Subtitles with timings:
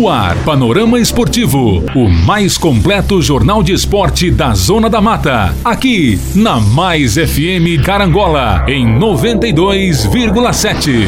[0.00, 5.54] No ar, Panorama Esportivo, o mais completo jornal de esporte da Zona da Mata.
[5.62, 11.06] Aqui, na Mais FM Carangola, em 92,7.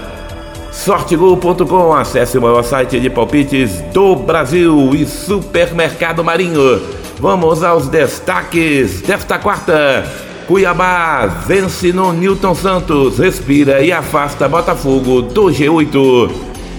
[0.71, 7.04] Sortegol.com, acesse o maior site de palpites do Brasil e Supermercado Marinho.
[7.25, 10.05] Vamos aos destaques desta quarta.
[10.45, 16.29] Cuiabá vence no Newton Santos, respira e afasta Botafogo do G8.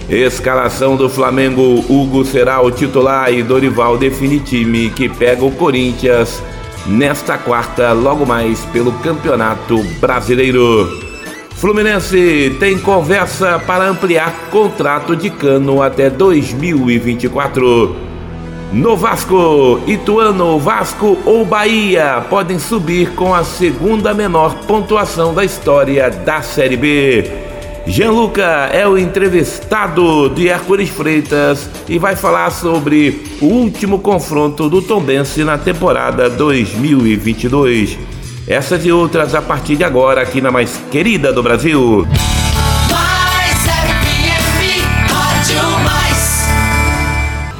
[0.09, 6.41] Escalação do Flamengo: Hugo será o titular e Dorival define time que pega o Corinthians
[6.85, 10.87] nesta quarta, logo mais pelo Campeonato Brasileiro.
[11.57, 18.06] Fluminense tem conversa para ampliar contrato de cano até 2024.
[18.71, 26.09] No Vasco, Ituano, Vasco ou Bahia podem subir com a segunda menor pontuação da história
[26.09, 27.31] da Série B.
[27.85, 34.81] Gianluca é o entrevistado de Hércules Freitas e vai falar sobre o último confronto do
[34.81, 37.97] Tombense na temporada 2022.
[38.45, 42.05] Essas e outras a partir de agora aqui na mais querida do Brasil.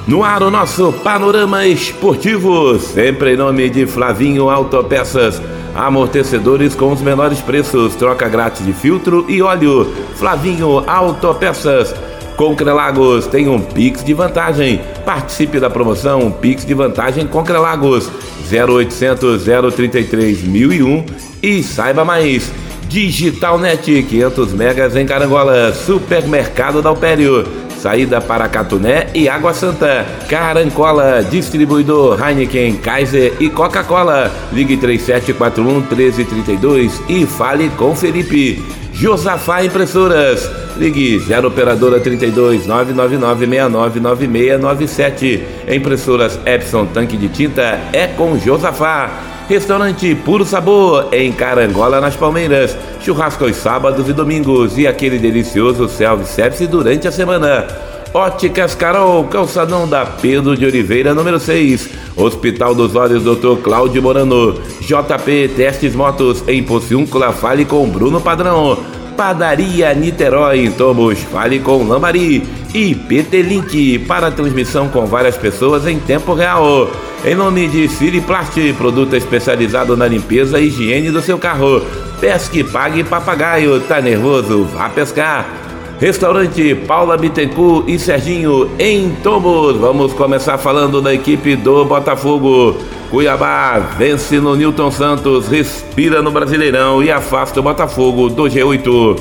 [0.07, 5.41] No ar o nosso panorama esportivo, sempre em nome de Flavinho Autopeças.
[5.75, 9.93] Amortecedores com os menores preços, troca grátis de filtro e óleo.
[10.15, 11.93] Flavinho Autopeças.
[12.37, 14.79] Com Crelagos tem um Pix de vantagem.
[15.05, 18.09] Participe da promoção Pix de vantagem com Crelagos
[18.49, 19.43] 0800
[19.75, 21.05] 033 1001
[21.43, 22.49] e saiba mais.
[22.87, 30.05] Digitalnet 500 megas em Carangola, Supermercado da Alpério saída para Catuné e Água Santa.
[30.29, 34.31] Carancola, distribuidor Heineken, Kaiser e Coca-Cola.
[34.51, 38.63] Ligue 3741 1332 e fale com Felipe.
[38.93, 40.49] Josafá Impressoras.
[40.75, 45.43] Ligue 0 operadora 32 999 699697.
[45.67, 49.26] Impressoras Epson Tanque de Tinta é com Josafá.
[49.47, 52.77] Restaurante Puro Sabor, em Carangola, nas Palmeiras.
[52.99, 57.65] Churrasco aos sábados e domingos e aquele delicioso self-service durante a semana.
[58.13, 61.89] Óticas Carol, calçadão da Pedro de Oliveira, número 6.
[62.17, 63.61] Hospital dos Olhos, Dr.
[63.63, 64.53] Cláudio Morano.
[64.81, 68.96] JP Testes Motos, em Pociúncula, fale com Bruno Padrão.
[69.17, 72.47] Padaria Niterói, em Tomos, fale com Lambari.
[72.71, 76.87] E PT Link, para transmissão com várias pessoas em tempo real.
[77.25, 81.81] Em nome de Siriplast, produto especializado na limpeza e higiene do seu carro.
[82.21, 83.79] Pesque, pague papagaio.
[83.79, 84.65] Tá nervoso?
[84.65, 85.66] Vá pescar.
[85.99, 89.77] Restaurante Paula Bittencourt e Serginho em Tomos.
[89.77, 92.77] Vamos começar falando da equipe do Botafogo.
[93.09, 99.19] Cuiabá vence no Newton Santos, respira no Brasileirão e afasta o Botafogo do G8.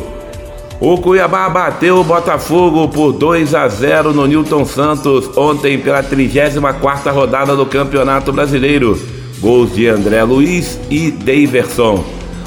[0.79, 7.11] O Cuiabá bateu o Botafogo por 2 a 0 no Newton Santos ontem pela 34ª
[7.11, 9.01] rodada do Campeonato Brasileiro.
[9.41, 12.05] Gols de André Luiz e Daverson.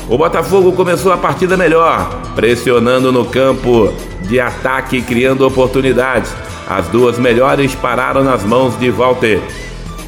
[0.09, 6.35] O Botafogo começou a partida melhor, pressionando no campo de ataque e criando oportunidades.
[6.67, 9.39] As duas melhores pararam nas mãos de Walter.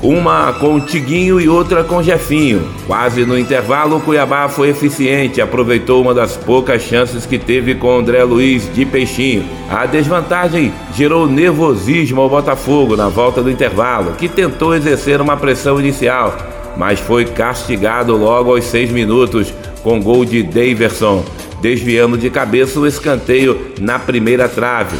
[0.02, 2.68] uma com Tiguinho e outra com Jefinho.
[2.88, 8.00] Quase no intervalo, o Cuiabá foi eficiente, aproveitou uma das poucas chances que teve com
[8.00, 9.46] André Luiz de Peixinho.
[9.70, 15.80] A desvantagem gerou nervosismo ao Botafogo na volta do intervalo, que tentou exercer uma pressão
[15.80, 16.36] inicial,
[16.76, 19.54] mas foi castigado logo aos seis minutos
[19.84, 21.24] com gol de Daverson,
[21.62, 24.98] desviando de cabeça o escanteio na primeira trave.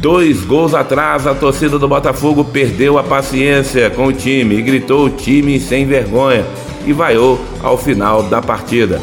[0.00, 5.10] Dois gols atrás, a torcida do Botafogo perdeu a paciência com o time e gritou
[5.10, 6.44] time sem vergonha
[6.86, 9.00] e vaiou ao final da partida.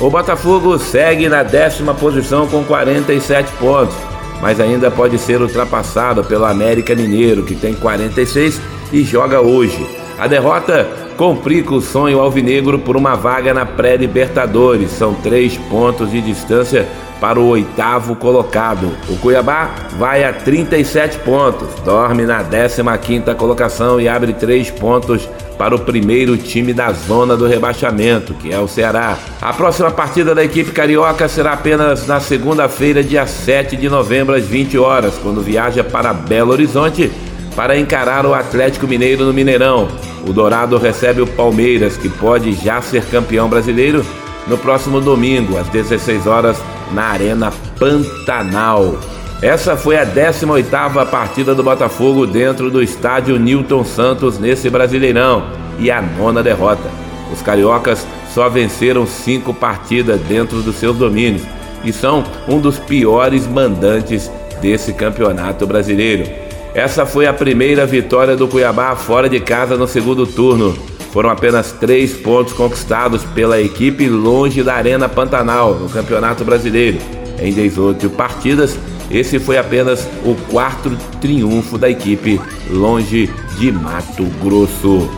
[0.00, 3.94] O Botafogo segue na décima posição com 47 pontos,
[4.40, 8.60] mas ainda pode ser ultrapassado pelo América Mineiro, que tem 46
[8.92, 9.99] e joga hoje.
[10.20, 10.86] A derrota
[11.16, 14.90] complica o sonho alvinegro por uma vaga na pré-Libertadores.
[14.90, 16.86] São três pontos de distância
[17.18, 18.92] para o oitavo colocado.
[19.08, 25.26] O Cuiabá vai a 37 pontos, dorme na 15ª colocação e abre três pontos
[25.56, 29.16] para o primeiro time da zona do rebaixamento, que é o Ceará.
[29.40, 34.44] A próxima partida da equipe carioca será apenas na segunda-feira, dia 7 de novembro, às
[34.44, 37.10] 20 horas, quando viaja para Belo Horizonte
[37.56, 40.09] para encarar o Atlético Mineiro no Mineirão.
[40.26, 44.04] O Dourado recebe o Palmeiras, que pode já ser campeão brasileiro,
[44.46, 46.58] no próximo domingo, às 16 horas,
[46.92, 48.98] na Arena Pantanal.
[49.42, 55.44] Essa foi a 18ª partida do Botafogo dentro do estádio Newton Santos nesse Brasileirão
[55.78, 56.90] e a nona derrota.
[57.32, 61.42] Os cariocas só venceram cinco partidas dentro dos seus domínios
[61.84, 64.30] e são um dos piores mandantes
[64.60, 66.49] desse campeonato brasileiro.
[66.74, 70.76] Essa foi a primeira vitória do Cuiabá fora de casa no segundo turno.
[71.12, 76.98] Foram apenas três pontos conquistados pela equipe longe da Arena Pantanal no Campeonato Brasileiro.
[77.40, 78.78] Em 18 partidas,
[79.10, 82.40] esse foi apenas o quarto triunfo da equipe
[82.70, 83.28] longe
[83.58, 85.10] de Mato Grosso.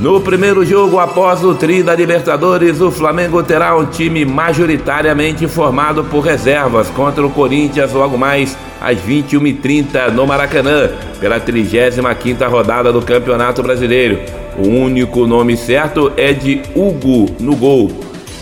[0.00, 6.02] No primeiro jogo após o tri da Libertadores, o Flamengo terá um time majoritariamente formado
[6.04, 10.88] por reservas contra o Corinthians logo mais às 21h30 no Maracanã,
[11.20, 14.20] pela 35ª rodada do Campeonato Brasileiro.
[14.56, 17.90] O único nome certo é de Hugo no gol.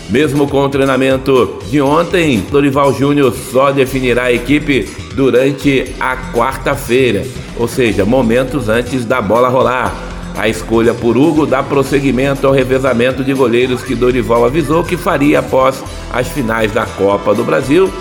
[0.09, 7.25] Mesmo com o treinamento de ontem, Dorival Júnior só definirá a equipe durante a quarta-feira,
[7.57, 10.08] ou seja, momentos antes da bola rolar.
[10.39, 15.39] A escolha por Hugo dá prosseguimento ao revezamento de goleiros que Dorival avisou que faria
[15.39, 15.83] após
[16.13, 17.91] as finais da Copa do Brasil.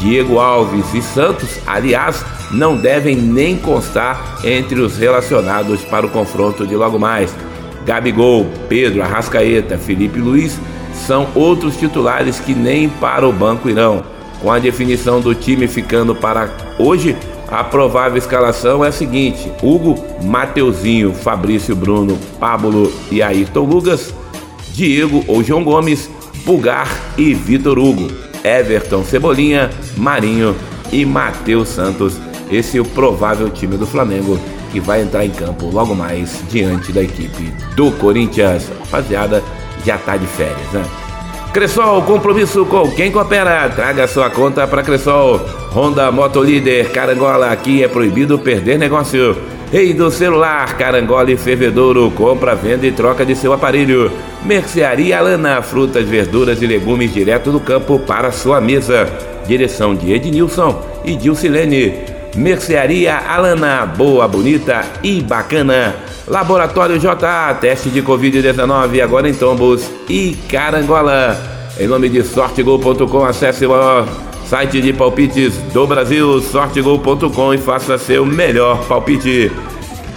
[0.00, 6.66] Diego Alves e Santos, aliás, não devem nem constar entre os relacionados para o confronto
[6.66, 7.30] de logo mais.
[7.84, 10.58] Gabigol, Pedro, Arrascaeta, Felipe Luiz
[10.94, 14.02] são outros titulares que nem para o banco irão.
[14.40, 17.14] Com a definição do time ficando para hoje,
[17.52, 24.14] a provável escalação é a seguinte: Hugo, Mateuzinho, Fabrício Bruno, Pablo e Ayrton Lugas,
[24.72, 26.10] Diego ou João Gomes,
[26.46, 28.10] Pulgar e Vitor Hugo,
[28.42, 30.56] Everton Cebolinha, Marinho
[30.90, 32.18] e Matheus Santos.
[32.50, 34.38] Esse é o provável time do Flamengo
[34.72, 38.70] que vai entrar em campo logo mais diante da equipe do Corinthians.
[38.80, 39.42] Rapaziada,
[39.84, 41.11] já tá de férias, né?
[41.52, 43.68] Cressol, compromisso com quem coopera.
[43.68, 45.38] Traga sua conta para Cressol.
[45.74, 49.36] Honda Motolíder, Carangola, aqui é proibido perder negócio.
[49.70, 54.10] Rei do celular, Carangola e Fervedouro, compra, venda e troca de seu aparelho.
[54.42, 59.06] Mercearia Alana, frutas, verduras e legumes direto do campo para sua mesa.
[59.46, 61.92] Direção de Ednilson e Dilcilene.
[62.34, 65.94] Mercearia Alana, boa, bonita e bacana.
[66.26, 71.36] Laboratório JA, teste de Covid-19 agora em Tombos e Carangola.
[71.78, 73.72] Em nome de sortegol.com, acesse o
[74.46, 79.50] site de palpites do Brasil, sortegol.com e faça seu melhor palpite.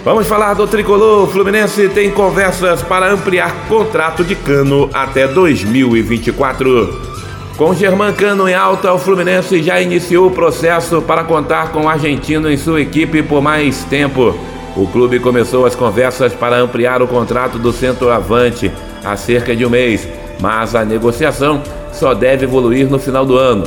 [0.04, 1.24] Vamos falar do tricolor.
[1.24, 7.16] O Fluminense tem conversas para ampliar contrato de cano até 2024.
[7.56, 12.48] Com Germancano em alta, o Fluminense já iniciou o processo para contar com o argentino
[12.48, 14.38] em sua equipe por mais tempo.
[14.76, 18.70] O clube começou as conversas para ampliar o contrato do centroavante
[19.02, 20.06] há cerca de um mês,
[20.38, 23.64] mas a negociação só deve evoluir no final do ano.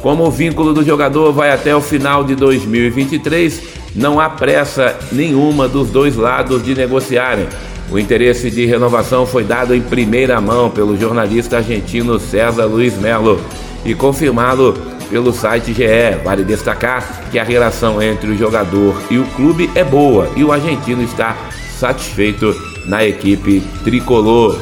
[0.00, 3.60] Como o vínculo do jogador vai até o final de 2023,
[3.96, 7.48] não há pressa nenhuma dos dois lados de negociarem.
[7.90, 13.40] O interesse de renovação foi dado em primeira mão pelo jornalista argentino César Luiz Melo
[13.84, 14.74] e confirmado
[15.12, 16.16] pelo site GE.
[16.24, 20.50] Vale destacar que a relação entre o jogador e o clube é boa e o
[20.50, 21.36] argentino está
[21.78, 22.52] satisfeito
[22.86, 24.58] na equipe tricolor.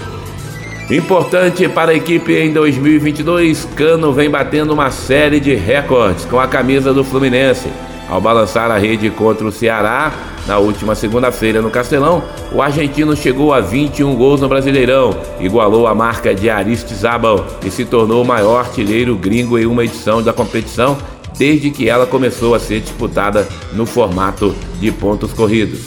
[0.91, 6.49] Importante para a equipe em 2022, Cano vem batendo uma série de recordes com a
[6.49, 7.69] camisa do Fluminense.
[8.11, 10.13] Ao balançar a rede contra o Ceará
[10.45, 15.95] na última segunda-feira no Castelão, o argentino chegou a 21 gols no Brasileirão, igualou a
[15.95, 20.99] marca de Aristizábal e se tornou o maior artilheiro gringo em uma edição da competição
[21.39, 25.83] desde que ela começou a ser disputada no formato de pontos corridos.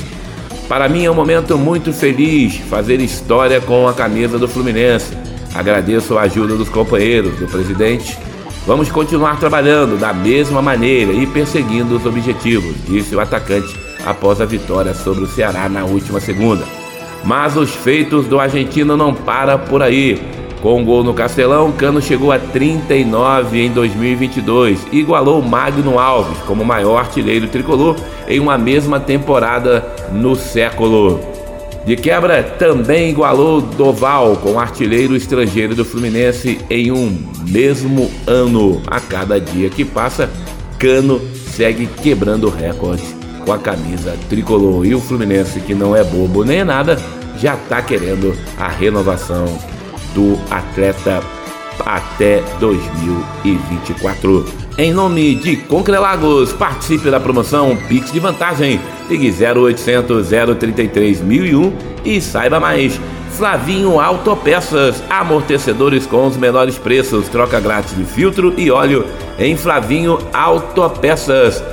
[0.70, 5.13] Para mim é um momento muito feliz fazer história com a camisa do Fluminense.
[5.53, 8.18] Agradeço a ajuda dos companheiros, do presidente
[8.65, 14.46] Vamos continuar trabalhando da mesma maneira e perseguindo os objetivos, disse o atacante após a
[14.46, 16.63] vitória sobre o Ceará na última segunda.
[17.25, 20.22] Mas os feitos do argentino não param por aí.
[20.62, 26.38] Com um gol no Castelão, Cano chegou a 39 em 2022 e igualou Magno Alves
[26.48, 27.98] como maior artilheiro tricolor
[28.29, 31.33] em uma mesma temporada no século.
[31.86, 38.82] De quebra, também igualou Doval com artilheiro estrangeiro do Fluminense em um mesmo ano.
[38.88, 40.30] A cada dia que passa,
[40.80, 43.13] Cano segue quebrando recordes
[43.46, 44.86] com a camisa tricolor.
[44.86, 46.98] E o Fluminense, que não é bobo nem é nada,
[47.38, 49.46] já está querendo a renovação
[50.16, 51.22] do atleta
[51.86, 54.62] até 2024.
[54.75, 62.20] Em nome de Concrelagos, participe da promoção Pix de Vantagem Ligue 0800 033 1001 e
[62.20, 63.00] saiba mais.
[63.30, 69.06] Flavinho Autopeças, amortecedores com os menores preços, troca grátis de filtro e óleo
[69.38, 71.63] em Flavinho Autopeças.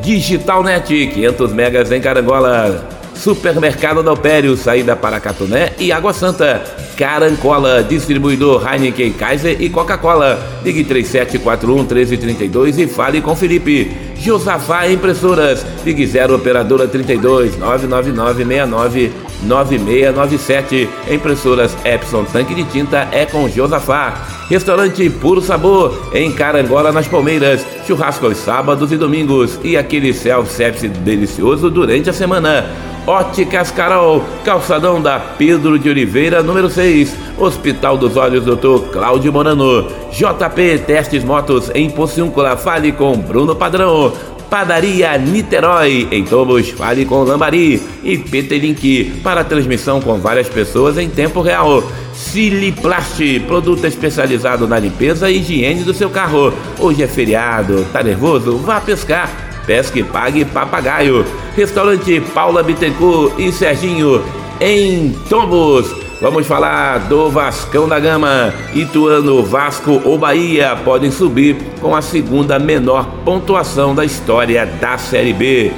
[0.00, 2.88] Digitalnet, 500 megas em Carangola.
[3.16, 6.62] Supermercado da Alpério, saída para Catuné e Água Santa.
[6.96, 10.38] Carancola, distribuidor Heineken, Kaiser e Coca-Cola.
[10.64, 13.90] Ligue 3741 1332 e fale com Felipe.
[14.18, 20.88] Josafá Impressoras, Ligue 0 Operadora 32 99969 9697.
[21.10, 24.26] Impressoras Epson Tanque de Tinta é com Josafá.
[24.48, 27.66] Restaurante Puro Sabor, em Carangola, nas Palmeiras.
[27.86, 29.58] Churrasco aos sábados e domingos.
[29.62, 32.64] E aquele self-service delicioso durante a semana.
[33.06, 38.90] Óticas Carol, calçadão da Pedro de Oliveira, número 6, Hospital dos Olhos, Dr.
[38.92, 44.12] Cláudio Morano, JP Testes Motos em Pociúncula, fale com Bruno Padrão,
[44.50, 51.08] Padaria Niterói, em Tomos, fale com Lambari e PT-Link para transmissão com várias pessoas em
[51.08, 51.84] tempo real.
[52.12, 56.52] Siliplast, produto especializado na limpeza e higiene do seu carro.
[56.78, 58.56] Hoje é feriado, tá nervoso?
[58.58, 64.22] Vá pescar Pesque Pague Papagaio, Restaurante Paula Bittencourt e Serginho
[64.60, 65.90] em Tombos.
[66.20, 68.52] Vamos falar do Vascão da Gama.
[68.74, 75.32] Ituano, Vasco ou Bahia podem subir com a segunda menor pontuação da história da Série
[75.32, 75.72] B.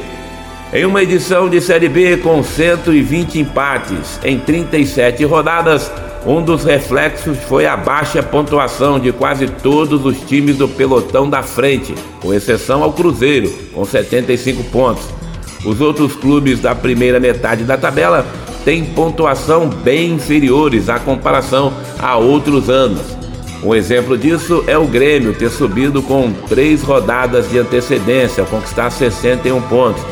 [0.73, 5.93] Em uma edição de Série B com 120 empates em 37 rodadas,
[6.27, 11.45] um dos reflexos foi a baixa pontuação de quase todos os times do pelotão da
[11.45, 15.05] frente, com exceção ao Cruzeiro, com 75 pontos.
[15.65, 18.27] Os outros clubes da primeira metade da tabela
[18.65, 23.01] têm pontuação bem inferiores à comparação a outros anos.
[23.63, 29.61] Um exemplo disso é o Grêmio ter subido com três rodadas de antecedência, conquistar 61
[29.63, 30.03] pontos.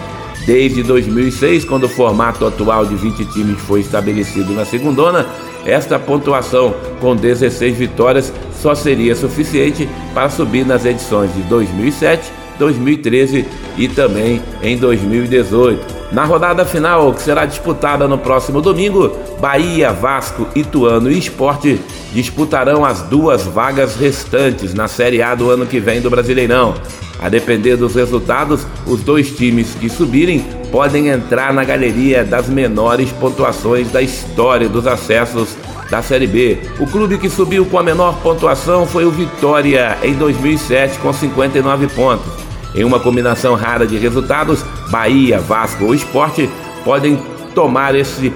[0.45, 5.27] Desde 2006, quando o formato atual de 20 times foi estabelecido na segundona,
[5.65, 13.47] esta pontuação, com 16 vitórias, só seria suficiente para subir nas edições de 2007, 2013
[13.77, 15.97] e também em 2018.
[16.13, 21.81] Na rodada final, que será disputada no próximo domingo, Bahia, Vasco, Ituano e Esporte
[22.13, 26.75] disputarão as duas vagas restantes na Série A do ano que vem do Brasileirão.
[27.19, 33.11] A depender dos resultados, os dois times que subirem podem entrar na galeria das menores
[33.13, 35.57] pontuações da história dos acessos
[35.91, 36.59] da Série B.
[36.79, 41.87] O clube que subiu com a menor pontuação foi o Vitória em 2007 com 59
[41.89, 42.46] pontos.
[42.77, 46.49] Em uma combinação rara de resultados, Bahia, Vasco ou Esporte
[46.85, 47.19] podem
[47.55, 48.33] tomar esse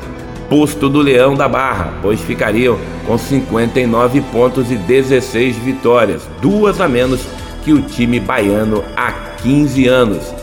[0.48, 6.88] posto do Leão da Barra, pois ficariam com 59 pontos e 16 vitórias, duas a
[6.88, 7.20] menos
[7.62, 10.34] que o time baiano há 15 anos.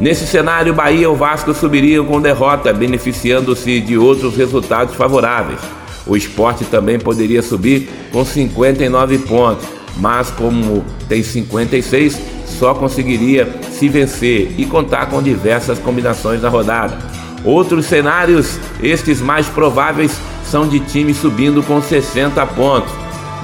[0.00, 5.60] Nesse cenário, Bahia e o Vasco subiriam com derrota, beneficiando-se de outros resultados favoráveis.
[6.06, 9.66] O esporte também poderia subir com 59 pontos,
[9.98, 12.18] mas como tem 56,
[12.62, 16.96] só conseguiria se vencer e contar com diversas combinações na rodada.
[17.44, 22.92] Outros cenários, estes mais prováveis, são de time subindo com 60 pontos,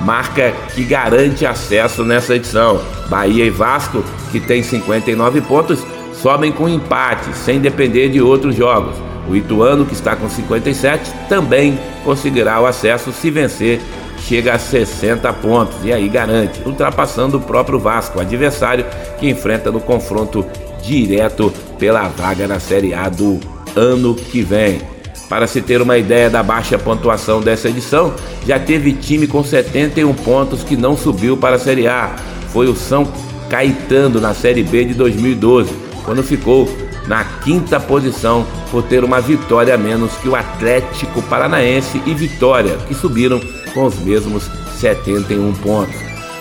[0.05, 2.81] marca que garante acesso nessa edição.
[3.09, 5.85] Bahia e Vasco, que tem 59 pontos,
[6.23, 8.95] sobem com empate, sem depender de outros jogos.
[9.29, 13.81] O Ituano, que está com 57, também conseguirá o acesso se vencer,
[14.27, 18.85] chega a 60 pontos e aí garante, ultrapassando o próprio Vasco, adversário
[19.19, 20.45] que enfrenta no confronto
[20.83, 23.39] direto pela vaga na Série A do
[23.77, 24.81] ano que vem.
[25.29, 28.15] Para se ter uma ideia da baixa pontuação dessa edição,
[28.47, 32.17] já teve time com 71 pontos que não subiu para a Série A.
[32.51, 33.07] Foi o São
[33.51, 35.71] Caetano na Série B de 2012,
[36.05, 36.67] quando ficou
[37.07, 42.77] na quinta posição por ter uma vitória a menos que o Atlético Paranaense e Vitória,
[42.87, 43.41] que subiram
[43.75, 45.95] com os mesmos 71 pontos.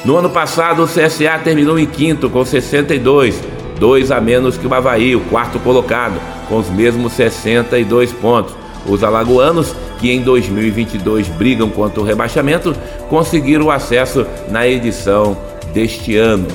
[0.06, 3.42] No ano passado, o CSA terminou em quinto com 62,
[3.80, 8.56] dois a menos que o Havaí, o quarto colocado, com os mesmos 62 pontos.
[8.86, 12.76] Os alagoanos, que em 2022 brigam contra o rebaixamento,
[13.10, 15.38] conseguiram o acesso na edição
[15.74, 16.48] deste ano.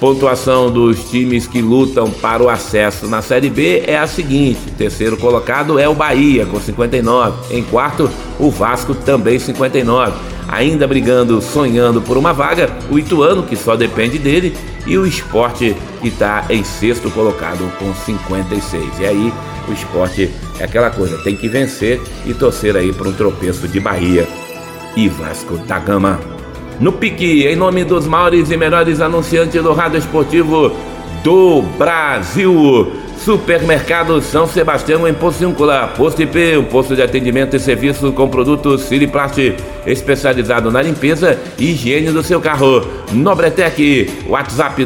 [0.00, 5.16] Pontuação dos times que lutam para o acesso na Série B é a seguinte: terceiro
[5.16, 7.56] colocado é o Bahia, com 59.
[7.56, 10.12] Em quarto, o Vasco, também 59.
[10.48, 15.76] Ainda brigando, sonhando por uma vaga, o Ituano, que só depende dele, e o Esporte,
[16.00, 19.00] que está em sexto colocado com 56.
[19.00, 19.32] E aí,
[19.68, 23.78] o esporte é aquela coisa, tem que vencer e torcer aí para um tropeço de
[23.78, 24.26] Bahia
[24.96, 26.37] e Vasco da Gama
[26.80, 30.72] no pique, em nome dos maiores e melhores anunciantes do rádio esportivo
[31.24, 32.92] do Brasil.
[33.28, 38.84] Supermercado São Sebastião em Pocíncula, Posto IP, um posto de atendimento e serviço com produtos
[38.84, 39.54] Siriplast,
[39.86, 42.88] especializado na limpeza e higiene do seu carro.
[43.12, 44.82] Nobretec, WhatsApp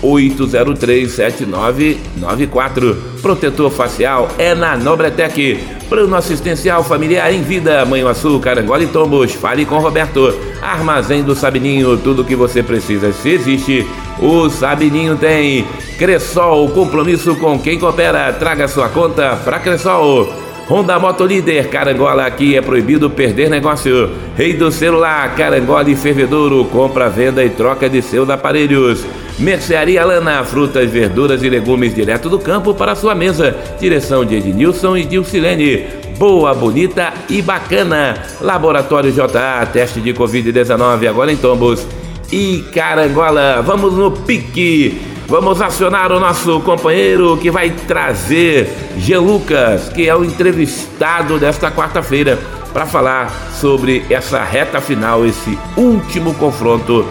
[0.00, 2.96] 998037994.
[3.20, 5.58] Protetor facial é na Nobretec.
[5.88, 9.32] Plano assistencial familiar em vida, Manhuaçu, Carangola e Tombos.
[9.32, 10.32] Fale com Roberto.
[10.62, 13.12] Armazém do Sabininho, tudo o que você precisa.
[13.12, 13.84] Se existe,
[14.20, 15.66] o Sabininho tem.
[15.98, 18.32] Cressol, compromisso com quem coopera.
[18.32, 20.32] Traga sua conta para Cressol.
[20.70, 24.08] Honda Moto Líder, Carangola, aqui é proibido perder negócio.
[24.36, 29.04] Rei do celular, Carangola e Fervedouro, compra, venda e troca de seus aparelhos.
[29.36, 33.56] Mercearia Lana, frutas, verduras e legumes direto do campo para sua mesa.
[33.80, 35.86] Direção de Ednilson e Dilcilene.
[36.16, 38.22] Boa, bonita e bacana.
[38.40, 41.84] Laboratório JA, teste de Covid-19 agora em Tombos.
[42.32, 45.00] E Carangola, vamos no pique.
[45.26, 51.70] Vamos acionar o nosso companheiro que vai trazer Jean Lucas, que é o entrevistado desta
[51.70, 52.38] quarta-feira,
[52.72, 57.04] para falar sobre essa reta final, esse último confronto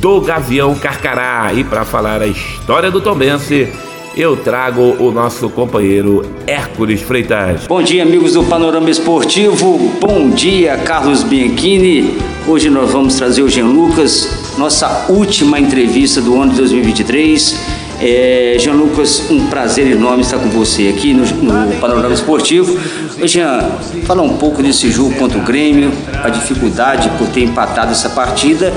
[0.00, 1.52] do Gavião Carcará.
[1.54, 3.72] E para falar a história do Tombense,
[4.16, 7.66] eu trago o nosso companheiro Hércules Freitas.
[7.66, 9.92] Bom dia, amigos do Panorama Esportivo.
[10.00, 12.16] Bom dia, Carlos Bianchini.
[12.48, 17.60] Hoje nós vamos trazer o Jean Lucas, nossa última entrevista do ano de 2023.
[18.00, 22.78] É, Jean Lucas, um prazer enorme estar com você aqui no, no Panorama Esportivo.
[23.22, 23.70] Jean,
[24.04, 25.92] fala um pouco desse jogo contra o Grêmio,
[26.24, 28.72] a dificuldade por ter empatado essa partida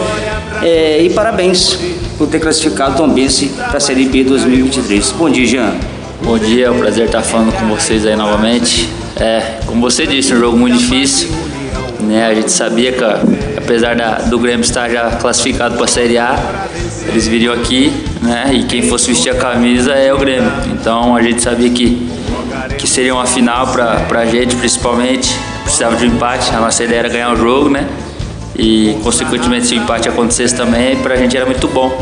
[0.61, 5.13] é, e parabéns por ter classificado o Tombense para a Série B 2023.
[5.13, 5.73] Bom dia, Jean.
[6.21, 8.89] Bom dia, é um prazer estar falando com vocês aí novamente.
[9.15, 11.29] É, como você disse, um jogo muito difícil.
[12.01, 12.27] Né?
[12.27, 13.01] A gente sabia que,
[13.57, 16.67] apesar da, do Grêmio estar já classificado para a Série A,
[17.07, 18.49] eles viriam aqui, né?
[18.53, 20.51] E quem fosse vestir a camisa é o Grêmio.
[20.73, 22.05] Então a gente sabia que,
[22.77, 25.33] que seria uma final para a gente, principalmente.
[25.63, 26.53] Precisava de um empate.
[26.53, 27.87] A nossa ideia era ganhar o jogo, né?
[28.59, 31.97] E consequentemente se o empate acontecesse também, para a gente era muito bom.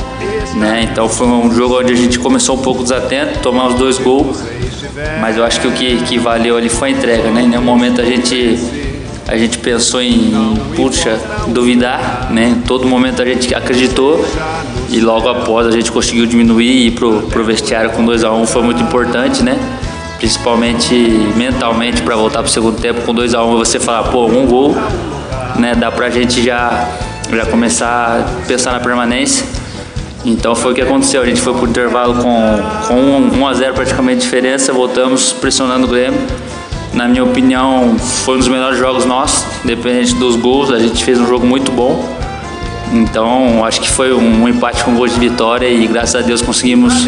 [0.56, 0.90] Né?
[0.92, 4.44] Então foi um jogo onde a gente começou um pouco desatento, tomamos dois gols,
[5.22, 7.30] mas eu acho que o que, que valeu ali foi a entrega.
[7.30, 7.44] Né?
[7.44, 8.58] Em nenhum momento a gente
[9.28, 10.32] a gente pensou em,
[10.74, 12.48] puxa, duvidar, né?
[12.48, 14.26] Em todo momento a gente acreditou
[14.90, 18.32] e logo após a gente conseguiu diminuir e ir pro, pro vestiário com 2 a
[18.32, 19.60] 1 um, foi muito importante, né?
[20.18, 20.96] Principalmente
[21.36, 24.48] mentalmente para voltar pro segundo tempo com 2 a 1 um, você falar, pô, um
[24.48, 24.78] gol,
[25.58, 25.76] né?
[25.76, 26.88] Dá pra gente já
[27.32, 29.46] já começar a pensar na permanência.
[30.26, 31.22] Então foi o que aconteceu.
[31.22, 35.90] A gente foi pro intervalo com, com 1 a 0 praticamente diferença, voltamos pressionando o
[35.90, 36.20] Grêmio
[36.98, 41.20] na minha opinião, foi um dos melhores jogos nossos, independente dos gols, a gente fez
[41.20, 42.04] um jogo muito bom.
[42.92, 47.06] Então, acho que foi um empate com gol de vitória e graças a Deus conseguimos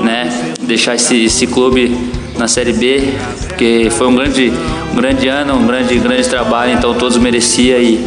[0.00, 1.96] né, deixar esse, esse clube
[2.36, 3.12] na Série B,
[3.46, 4.52] porque foi um grande,
[4.92, 8.04] um grande ano, um grande, grande trabalho, então todos mereciam e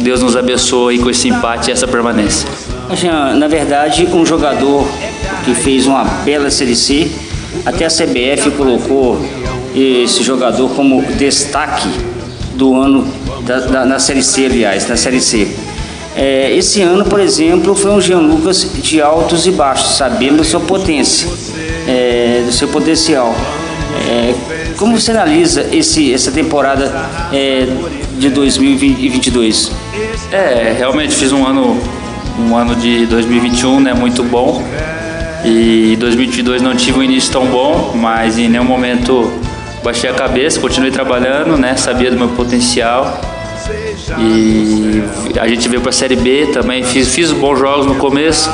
[0.00, 2.48] Deus nos abençoe com esse empate e essa permanência.
[3.36, 4.86] Na verdade, um jogador
[5.44, 7.10] que fez uma bela Série C,
[7.64, 9.20] até a CBF colocou
[9.74, 11.88] esse jogador como destaque
[12.54, 13.06] do ano
[13.42, 15.48] da, da, na Série C, aliás, na Série C.
[16.14, 20.44] É, esse ano, por exemplo, foi um Jean Lucas de altos e baixos, sabendo da
[20.44, 21.28] sua potência,
[21.86, 23.34] é, do seu potencial.
[24.08, 24.34] É,
[24.76, 26.92] como você analisa esse, essa temporada
[27.32, 27.66] é,
[28.18, 29.72] de 2022?
[30.32, 31.80] É, realmente fiz um ano,
[32.38, 34.62] um ano de 2021 né, muito bom.
[35.44, 39.30] E 2022 não tive um início tão bom, mas em nenhum momento
[39.84, 41.76] baixei a cabeça, continuei trabalhando, né?
[41.76, 43.20] Sabia do meu potencial.
[44.18, 45.04] E
[45.38, 48.50] a gente veio para a Série B também, fiz, fiz bons jogos no começo,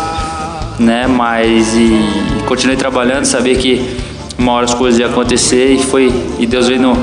[0.78, 1.06] né?
[1.06, 3.96] Mas e, continuei trabalhando, sabia que
[4.38, 6.94] uma hora as coisas iam acontecer e foi e Deus veio, no,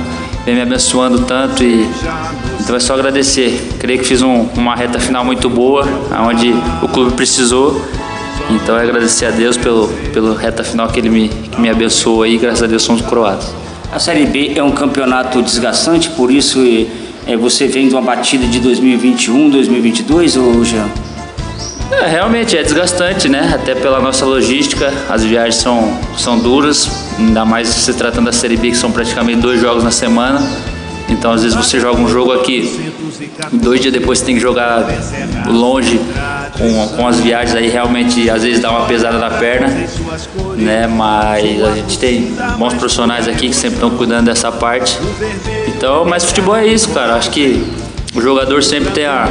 [0.46, 1.88] veio me abençoando tanto e
[2.60, 3.68] então é só agradecer.
[3.80, 5.88] Creio que fiz um, uma reta final muito boa,
[6.28, 7.82] onde o clube precisou.
[8.50, 12.24] Então é agradecer a Deus pelo, pelo reta final que ele me, que me abençoou
[12.24, 13.54] aí, graças a Deus somos croatas.
[13.92, 16.60] A Série B é um campeonato desgastante, por isso
[17.26, 20.88] é, você vem de uma batida de 2021, 2022, ou Jean?
[21.91, 23.52] É, realmente é desgastante, né?
[23.54, 28.58] Até pela nossa logística, as viagens são, são duras, ainda mais se tratando da Série
[28.58, 30.39] B, que são praticamente dois jogos na semana.
[31.10, 32.91] Então, às vezes você joga um jogo aqui,
[33.54, 34.86] dois dias depois você tem que jogar
[35.47, 35.99] longe,
[36.56, 39.67] com, com as viagens aí realmente às vezes dá uma pesada na perna,
[40.56, 40.86] né?
[40.86, 44.99] Mas a gente tem bons profissionais aqui que sempre estão cuidando dessa parte.
[45.67, 47.15] Então, mas futebol é isso, cara.
[47.15, 47.65] Acho que
[48.13, 49.28] o jogador sempre tem a,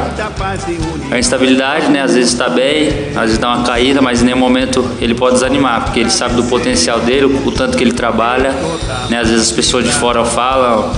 [1.11, 2.01] a instabilidade, né?
[2.01, 5.33] Às vezes está bem, às vezes dá uma caída, mas em nenhum momento ele pode
[5.35, 8.51] desanimar, porque ele sabe do potencial dele, o, tanto que ele trabalha,
[9.09, 9.19] né?
[9.19, 10.91] Às vezes as pessoas de fora falam,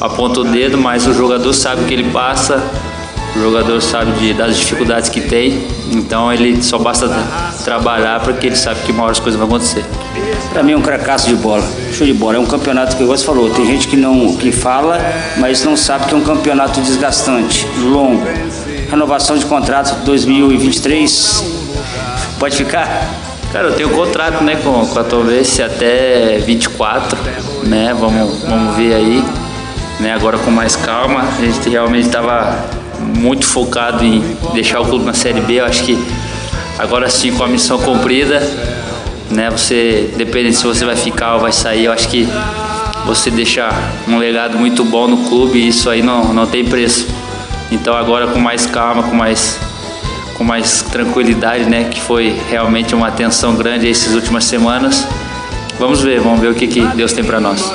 [0.00, 2.62] apontam o dedo, mas o jogador sabe o que ele passa,
[3.36, 7.08] o jogador sabe de, das dificuldades que tem, então ele só basta
[7.64, 9.84] trabalhar porque ele sabe que uma hora as coisas vão acontecer.
[10.52, 12.36] Para mim é um cracaço de bola, show de bola.
[12.36, 15.00] É um campeonato que você falou, tem gente que não que fala,
[15.38, 18.22] mas não sabe que é um campeonato desgastante, longo.
[18.90, 21.44] Renovação de contrato 2023,
[22.38, 23.08] pode ficar?
[23.50, 27.18] Cara, eu tenho contrato né, com, com a Tombense até 24,
[27.64, 27.94] né?
[27.98, 29.24] Vamos, vamos ver aí.
[30.00, 32.62] Né, agora com mais calma, a gente realmente estava
[32.98, 34.20] muito focado em
[34.52, 35.60] deixar o clube na Série B.
[35.60, 35.98] Eu acho que
[36.78, 38.42] agora sim, com a missão cumprida,
[39.32, 39.50] né?
[39.50, 41.84] Você depende se você vai ficar ou vai sair.
[41.84, 42.28] Eu acho que
[43.06, 43.68] você deixa
[44.08, 47.06] um legado muito bom no clube e isso aí não, não tem preço.
[47.70, 49.58] Então agora com mais calma, com mais
[50.34, 51.84] com mais tranquilidade, né?
[51.84, 55.06] Que foi realmente uma atenção grande essas últimas semanas.
[55.78, 57.72] Vamos ver, vamos ver o que, que Deus tem para nós.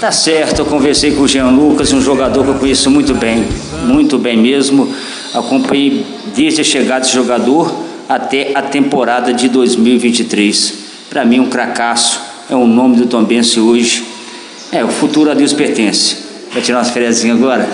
[0.00, 3.46] Tá certo, eu conversei com o Jean Lucas, um jogador que eu conheço muito bem,
[3.84, 4.92] muito bem mesmo.
[5.34, 6.04] Acompanhei
[6.34, 7.72] desde a chegada desse jogador
[8.08, 10.85] até a temporada de 2023.
[11.10, 14.04] Para mim, um cracaço, é o nome do Tombense hoje.
[14.72, 16.16] É, o futuro a Deus pertence.
[16.52, 17.68] Vai tirar umas férias agora?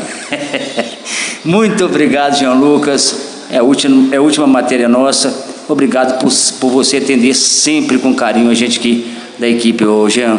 [1.45, 3.47] muito obrigado, Jean Lucas.
[3.51, 5.33] É a última, é a última matéria nossa.
[5.69, 9.07] Obrigado por, por você atender sempre com carinho a gente que
[9.39, 10.39] da equipe, ô Jean.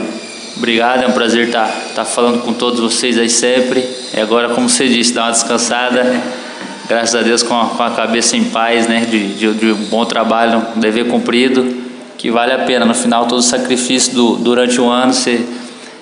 [0.55, 3.83] Obrigado, é um prazer estar, estar falando com todos vocês aí sempre.
[4.15, 6.21] E agora, como você disse, dar uma descansada.
[6.87, 9.05] Graças a Deus com a, com a cabeça em paz, né?
[9.09, 11.82] De, de, de, um bom trabalho, um dever cumprido,
[12.23, 12.85] que vale a pena.
[12.85, 15.45] No final, todo o sacrifício do, durante o ano, você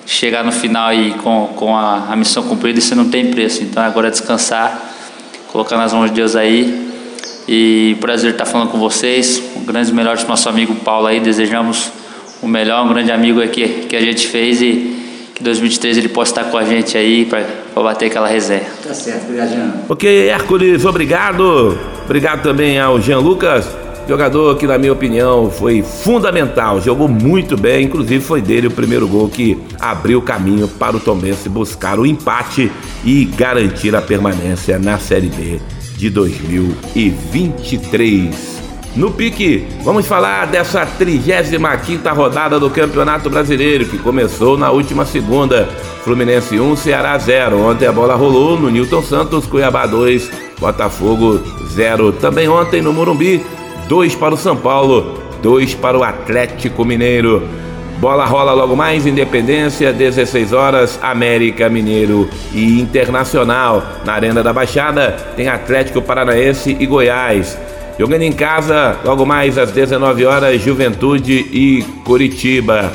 [0.06, 3.64] chegar no final e com, com a, a missão cumprida, você não tem preço.
[3.64, 4.80] Então agora é descansar,
[5.48, 6.92] colocar nas mãos de Deus aí.
[7.48, 9.42] E prazer estar falando com vocês.
[9.56, 11.18] Um grande melhor do nosso amigo Paulo aí.
[11.18, 11.90] Desejamos
[12.40, 14.96] o melhor, um grande amigo aqui que a gente fez e
[15.34, 18.62] que 2023 ele possa estar com a gente aí para bater aquela resenha.
[18.80, 19.72] Tá certo, obrigado, Jean.
[19.88, 21.76] Ok, Hércules, obrigado.
[22.04, 23.66] Obrigado também ao Jean Lucas,
[24.08, 29.08] jogador que, na minha opinião, foi fundamental, jogou muito bem, inclusive foi dele o primeiro
[29.08, 32.70] gol que abriu o caminho para o Tombense buscar o empate
[33.04, 35.60] e garantir a permanência na Série B
[35.96, 38.62] de 2023.
[38.94, 45.66] No pique, vamos falar dessa 35 rodada do Campeonato Brasileiro, que começou na última segunda.
[46.04, 47.58] Fluminense 1, Ceará 0.
[47.58, 52.12] Ontem a bola rolou no Newton Santos, Cuiabá 2, Botafogo 0.
[52.12, 53.42] Também ontem no Morumbi,
[53.92, 57.46] 2 para o São Paulo, 2 para o Atlético Mineiro.
[58.00, 63.82] Bola rola logo mais, Independência, 16 horas, América, Mineiro e Internacional.
[64.06, 67.58] Na Arena da Baixada tem Atlético Paranaense e Goiás.
[67.98, 72.90] Jogando em casa, logo mais às 19 horas, Juventude e Curitiba.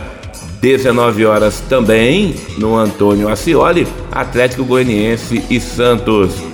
[0.59, 6.46] 19 horas também no Antônio Ascioli, Atlético Goianiense e Santos.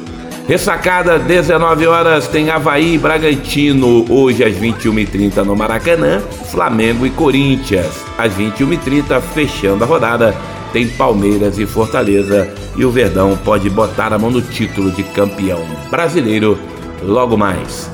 [0.48, 4.06] Ressacada, 19 horas, tem Havaí e Bragantino.
[4.10, 6.20] Hoje às 21h30 no Maracanã,
[6.52, 8.04] Flamengo e Corinthians.
[8.18, 10.36] Às 21h30, fechando a rodada,
[10.74, 12.54] tem Palmeiras e Fortaleza.
[12.76, 16.60] E o Verdão pode botar a mão no título de campeão brasileiro
[17.02, 17.90] logo mais.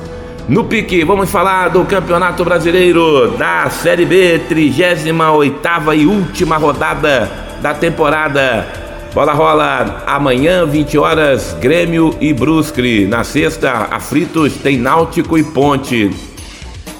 [0.48, 7.30] No pique, vamos falar do Campeonato Brasileiro da Série B, 38 e última rodada
[7.62, 8.89] da temporada.
[9.12, 13.06] Bola rola amanhã, 20 horas, Grêmio e Brusque.
[13.06, 16.10] Na sexta, Aflitos tem Náutico e Ponte.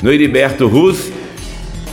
[0.03, 1.13] No Heriberto Rus,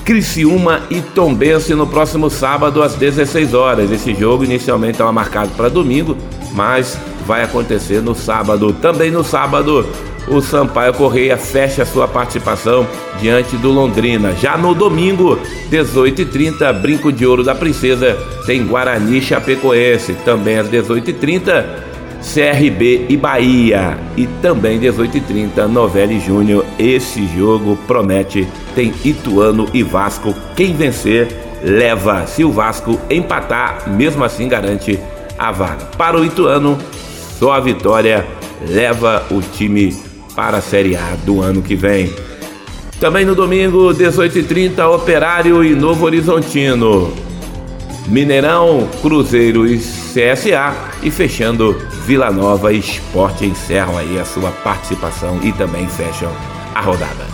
[0.03, 3.91] Criciúma e Tombense no próximo sábado às 16 horas.
[3.91, 6.17] Esse jogo inicialmente estava marcado para domingo,
[6.53, 8.73] mas vai acontecer no sábado.
[8.73, 9.85] Também no sábado,
[10.27, 12.85] o Sampaio Correia fecha sua participação
[13.19, 14.33] diante do Londrina.
[14.33, 15.39] Já no domingo,
[15.71, 20.13] 18h30, Brinco de Ouro da Princesa tem Guarani Chapecoense.
[20.25, 21.65] Também às 18h30,
[22.21, 23.97] CRB e Bahia.
[24.15, 26.65] E também 18h30, Novelli Júnior.
[26.77, 28.47] Esse jogo promete.
[28.75, 30.35] Tem Ituano e Vasco.
[30.55, 31.29] Quem vencer,
[31.63, 32.27] leva.
[32.27, 34.99] Se o Vasco empatar, mesmo assim garante
[35.37, 35.85] a vaga.
[35.97, 36.77] Para o Ituano,
[37.39, 38.25] só a vitória
[38.67, 40.06] leva o time
[40.37, 42.13] para a Série A do ano que vem.
[42.99, 47.11] Também no domingo, 18h30, Operário e Novo Horizontino.
[48.07, 50.75] Mineirão, Cruzeiro e CSA.
[51.01, 56.31] E fechando, Vila Nova e Esporte encerram aí a sua participação e também fecham
[56.75, 57.25] a rodada.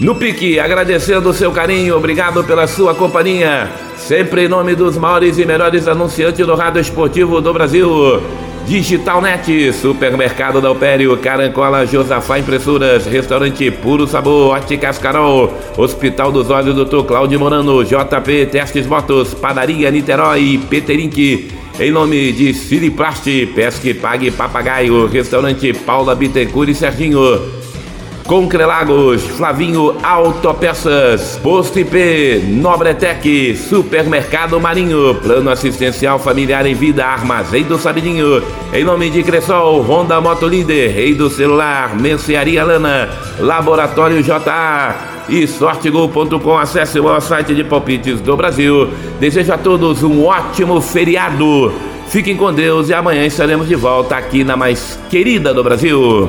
[0.00, 3.68] No pique, agradecendo o seu carinho, obrigado pela sua companhia.
[3.96, 8.22] Sempre em nome dos maiores e melhores anunciantes do rádio esportivo do Brasil.
[8.66, 16.74] Digitalnet, Supermercado da Alpério, Carancola, Josafá Impressoras, Restaurante Puro Sabor, Óticas Carol, Hospital dos Olhos,
[16.74, 17.04] Dr.
[17.04, 25.06] Cláudio Morano, JP Testes Motos, Padaria Niterói, Peterink, em nome de Siriplast, Pesque Pague Papagaio,
[25.06, 27.61] Restaurante Paula Bittencourt e Serginho,
[28.26, 37.78] Concrelagos, Flavinho Autopeças, Posto IP, Nobretec, Supermercado Marinho, Plano Assistencial Familiar em Vida, Armazém do
[37.78, 43.08] Sabidinho, em nome de Cressol, Honda Motolíder, Rei do Celular, Mercearia Lana,
[43.38, 44.96] Laboratório JA
[45.28, 46.58] e sortegol.com.
[46.58, 48.88] Acesse o site de palpites do Brasil.
[49.18, 51.72] Desejo a todos um ótimo feriado.
[52.08, 56.28] Fiquem com Deus e amanhã estaremos de volta aqui na mais querida do Brasil.